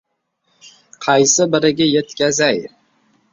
Qaysi 1.07 1.47
biriga 1.57 1.89
yetkazay! 1.91 2.59